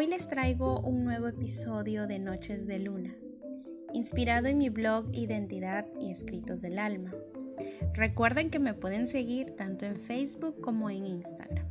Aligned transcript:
Hoy 0.00 0.06
les 0.06 0.28
traigo 0.28 0.78
un 0.82 1.02
nuevo 1.02 1.26
episodio 1.26 2.06
de 2.06 2.20
Noches 2.20 2.68
de 2.68 2.78
Luna, 2.78 3.16
inspirado 3.92 4.46
en 4.46 4.56
mi 4.56 4.68
blog 4.68 5.12
Identidad 5.12 5.86
y 6.00 6.12
Escritos 6.12 6.62
del 6.62 6.78
Alma. 6.78 7.12
Recuerden 7.94 8.48
que 8.48 8.60
me 8.60 8.74
pueden 8.74 9.08
seguir 9.08 9.56
tanto 9.56 9.86
en 9.86 9.96
Facebook 9.96 10.60
como 10.60 10.88
en 10.88 11.04
Instagram. 11.04 11.66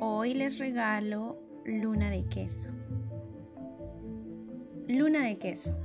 Hoy 0.00 0.34
les 0.34 0.58
regalo 0.58 1.38
Luna 1.64 2.10
de 2.10 2.24
Queso. 2.24 2.70
Luna 4.88 5.26
de 5.26 5.36
Queso. 5.36 5.76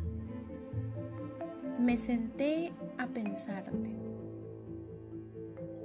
Me 1.80 2.00
senté 2.00 2.74
a 2.98 3.06
pensarte. 3.06 3.96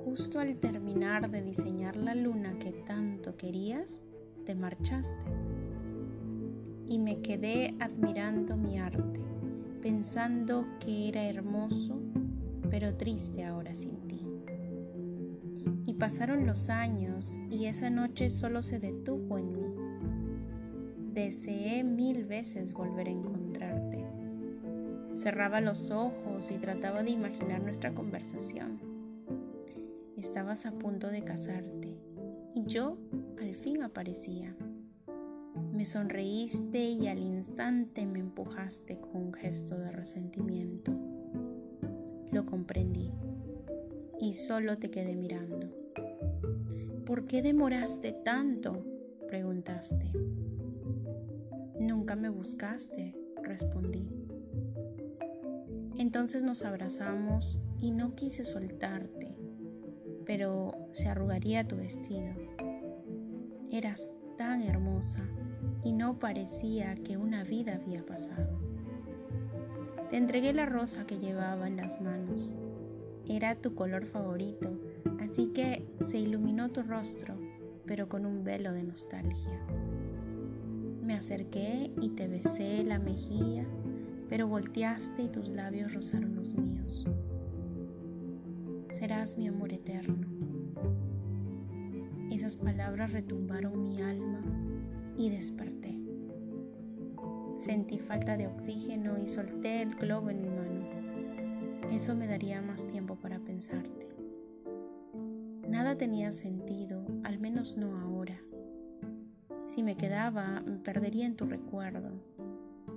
Justo 0.02 0.40
al 0.40 0.56
terminar 0.56 1.28
de 1.28 1.42
diseñar 1.42 1.94
la 1.94 2.14
luna 2.14 2.58
que 2.58 2.72
tanto 2.72 3.36
querías, 3.36 4.02
te 4.44 4.54
marchaste. 4.54 5.26
Y 6.86 6.98
me 6.98 7.20
quedé 7.20 7.74
admirando 7.80 8.56
mi 8.56 8.78
arte, 8.78 9.20
pensando 9.80 10.66
que 10.80 11.08
era 11.08 11.24
hermoso, 11.24 12.00
pero 12.70 12.94
triste 12.96 13.44
ahora 13.44 13.74
sin 13.74 13.96
ti. 14.06 14.20
Y 15.86 15.94
pasaron 15.94 16.46
los 16.46 16.70
años 16.70 17.38
y 17.50 17.66
esa 17.66 17.90
noche 17.90 18.30
solo 18.30 18.62
se 18.62 18.78
detuvo 18.78 19.38
en 19.38 19.52
mí. 19.52 19.74
Deseé 21.12 21.84
mil 21.84 22.24
veces 22.24 22.72
volver 22.74 23.08
a 23.08 23.12
encontrarte. 23.12 24.04
Cerraba 25.14 25.60
los 25.60 25.90
ojos 25.90 26.50
y 26.50 26.58
trataba 26.58 27.02
de 27.02 27.10
imaginar 27.10 27.62
nuestra 27.62 27.94
conversación. 27.94 28.80
Estabas 30.16 30.66
a 30.66 30.72
punto 30.72 31.08
de 31.08 31.22
casarte 31.22 31.96
y 32.54 32.64
yo 32.64 32.96
fin 33.54 33.82
aparecía. 33.82 34.54
Me 35.72 35.86
sonreíste 35.86 36.90
y 36.90 37.08
al 37.08 37.18
instante 37.18 38.06
me 38.06 38.20
empujaste 38.20 38.98
con 38.98 39.16
un 39.16 39.32
gesto 39.32 39.78
de 39.78 39.90
resentimiento. 39.90 40.92
Lo 42.30 42.46
comprendí 42.46 43.12
y 44.20 44.34
solo 44.34 44.78
te 44.78 44.90
quedé 44.90 45.16
mirando. 45.16 45.68
¿Por 47.06 47.26
qué 47.26 47.42
demoraste 47.42 48.12
tanto? 48.12 48.84
preguntaste. 49.28 50.12
Nunca 51.80 52.14
me 52.14 52.28
buscaste, 52.28 53.16
respondí. 53.42 54.08
Entonces 55.98 56.42
nos 56.42 56.62
abrazamos 56.62 57.58
y 57.80 57.90
no 57.90 58.14
quise 58.14 58.44
soltarte, 58.44 59.36
pero 60.24 60.88
se 60.92 61.08
arrugaría 61.08 61.66
tu 61.66 61.76
vestido 61.76 62.53
Eras 63.74 64.12
tan 64.38 64.62
hermosa 64.62 65.28
y 65.82 65.94
no 65.94 66.16
parecía 66.20 66.94
que 66.94 67.16
una 67.16 67.42
vida 67.42 67.74
había 67.74 68.06
pasado. 68.06 68.56
Te 70.08 70.16
entregué 70.16 70.52
la 70.52 70.64
rosa 70.64 71.08
que 71.08 71.18
llevaba 71.18 71.66
en 71.66 71.78
las 71.78 72.00
manos. 72.00 72.54
Era 73.28 73.56
tu 73.56 73.74
color 73.74 74.06
favorito, 74.06 74.70
así 75.18 75.48
que 75.48 75.84
se 76.08 76.18
iluminó 76.18 76.70
tu 76.70 76.84
rostro, 76.84 77.34
pero 77.84 78.08
con 78.08 78.26
un 78.26 78.44
velo 78.44 78.72
de 78.72 78.84
nostalgia. 78.84 79.60
Me 81.02 81.14
acerqué 81.14 81.90
y 82.00 82.10
te 82.10 82.28
besé 82.28 82.84
la 82.84 83.00
mejilla, 83.00 83.66
pero 84.28 84.46
volteaste 84.46 85.24
y 85.24 85.28
tus 85.28 85.48
labios 85.48 85.94
rozaron 85.94 86.36
los 86.36 86.54
míos. 86.54 87.08
Serás 88.88 89.36
mi 89.36 89.48
amor 89.48 89.72
eterno. 89.72 90.28
Esas 92.34 92.56
palabras 92.56 93.12
retumbaron 93.12 93.80
mi 93.80 94.02
alma 94.02 94.42
y 95.16 95.30
desperté. 95.30 95.96
Sentí 97.54 98.00
falta 98.00 98.36
de 98.36 98.48
oxígeno 98.48 99.16
y 99.18 99.28
solté 99.28 99.82
el 99.82 99.94
globo 99.94 100.30
en 100.30 100.42
mi 100.42 100.48
mano. 100.48 100.84
Eso 101.92 102.16
me 102.16 102.26
daría 102.26 102.60
más 102.60 102.88
tiempo 102.88 103.14
para 103.14 103.38
pensarte. 103.38 104.08
Nada 105.68 105.96
tenía 105.96 106.32
sentido, 106.32 107.06
al 107.22 107.38
menos 107.38 107.76
no 107.76 107.96
ahora. 108.00 108.40
Si 109.66 109.84
me 109.84 109.96
quedaba, 109.96 110.60
me 110.66 110.78
perdería 110.78 111.26
en 111.26 111.36
tu 111.36 111.46
recuerdo. 111.46 112.20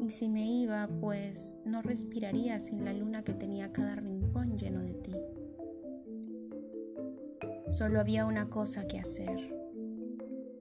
Y 0.04 0.10
si 0.10 0.30
me 0.30 0.52
iba, 0.52 0.88
pues 1.00 1.56
no 1.64 1.84
respiraría 1.84 2.60
sin 2.60 2.84
la 2.84 2.92
luna 2.92 3.24
que 3.24 3.36
tenía 3.36 3.72
cada 3.72 3.98
rincón 3.98 4.58
lleno 4.58 4.82
de 4.82 4.96
ti. 4.96 5.16
Solo 7.78 8.00
había 8.00 8.26
una 8.26 8.50
cosa 8.50 8.88
que 8.88 8.98
hacer, 8.98 9.56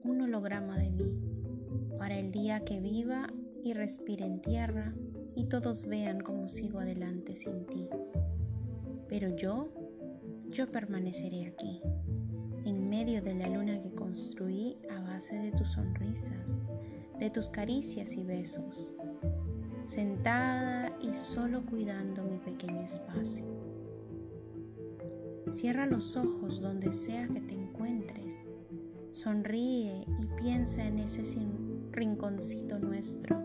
un 0.03 0.21
holograma 0.21 0.77
de 0.77 0.91
mí, 0.91 1.19
para 1.97 2.15
el 2.15 2.31
día 2.31 2.63
que 2.63 2.79
viva 2.79 3.33
y 3.63 3.73
respire 3.73 4.23
en 4.23 4.39
tierra 4.39 4.93
y 5.33 5.47
todos 5.47 5.87
vean 5.87 6.19
cómo 6.19 6.47
sigo 6.47 6.77
adelante 6.77 7.35
sin 7.35 7.65
ti. 7.65 7.89
Pero 9.09 9.35
yo, 9.35 9.73
yo 10.51 10.71
permaneceré 10.71 11.47
aquí, 11.47 11.81
en 12.65 12.87
medio 12.87 13.23
de 13.23 13.33
la 13.33 13.49
luna 13.49 13.81
que 13.81 13.95
construí 13.95 14.77
a 14.95 15.01
base 15.01 15.37
de 15.37 15.51
tus 15.53 15.71
sonrisas, 15.71 16.59
de 17.17 17.31
tus 17.31 17.49
caricias 17.49 18.13
y 18.13 18.23
besos, 18.25 18.95
sentada 19.87 20.95
y 21.01 21.15
solo 21.15 21.65
cuidando 21.65 22.21
mi 22.25 22.37
pequeño 22.37 22.83
espacio. 22.83 23.56
Cierra 25.49 25.85
los 25.85 26.17
ojos 26.17 26.61
donde 26.61 26.91
sea 26.91 27.27
que 27.27 27.39
te 27.41 27.53
encuentres. 27.53 28.39
Sonríe 29.11 30.05
y 30.19 30.25
piensa 30.41 30.85
en 30.85 30.99
ese 30.99 31.23
rinconcito 31.91 32.77
nuestro 32.79 33.41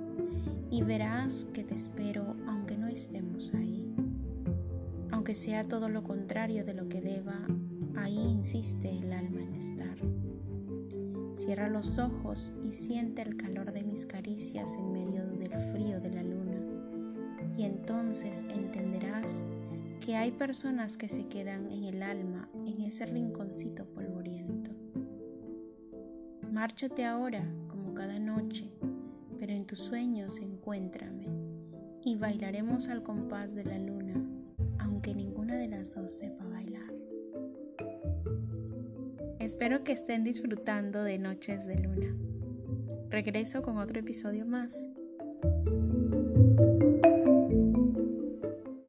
y 0.70 0.82
verás 0.82 1.46
que 1.52 1.64
te 1.64 1.74
espero 1.74 2.36
aunque 2.46 2.76
no 2.76 2.88
estemos 2.88 3.54
ahí. 3.54 3.94
Aunque 5.10 5.34
sea 5.34 5.64
todo 5.64 5.88
lo 5.88 6.02
contrario 6.02 6.64
de 6.64 6.74
lo 6.74 6.88
que 6.88 7.00
deba, 7.00 7.46
ahí 7.96 8.18
insiste 8.18 8.90
el 8.90 9.12
alma 9.12 9.42
en 9.42 9.54
estar. 9.54 9.96
Cierra 11.34 11.68
los 11.68 11.98
ojos 11.98 12.52
y 12.62 12.72
siente 12.72 13.22
el 13.22 13.36
calor 13.36 13.72
de 13.72 13.84
mis 13.84 14.06
caricias 14.06 14.74
en 14.74 14.92
medio 14.92 15.24
del 15.24 15.52
frío 15.72 16.00
de 16.00 16.10
la 16.10 16.22
luna 16.22 16.42
y 17.56 17.64
entonces 17.64 18.44
entenderás 18.54 19.42
que 20.04 20.16
hay 20.16 20.32
personas 20.32 20.96
que 20.96 21.08
se 21.08 21.28
quedan 21.28 21.70
en 21.70 21.84
el 21.84 22.02
alma, 22.02 22.48
en 22.66 22.82
ese 22.82 23.06
rinconcito 23.06 23.84
polvoriento. 23.84 24.72
Márchate 26.50 27.04
ahora, 27.04 27.48
como 27.68 27.94
cada 27.94 28.18
noche, 28.18 28.68
pero 29.38 29.52
en 29.52 29.64
tus 29.64 29.78
sueños 29.78 30.40
encuéntrame 30.40 31.28
y 32.04 32.16
bailaremos 32.16 32.88
al 32.88 33.04
compás 33.04 33.54
de 33.54 33.64
la 33.64 33.78
luna, 33.78 34.20
aunque 34.80 35.14
ninguna 35.14 35.56
de 35.56 35.68
las 35.68 35.94
dos 35.94 36.10
sepa 36.18 36.44
bailar. 36.46 36.92
Espero 39.38 39.84
que 39.84 39.92
estén 39.92 40.24
disfrutando 40.24 41.04
de 41.04 41.20
Noches 41.20 41.64
de 41.64 41.78
Luna. 41.78 42.12
Regreso 43.08 43.62
con 43.62 43.78
otro 43.78 44.00
episodio 44.00 44.46
más. 44.46 44.88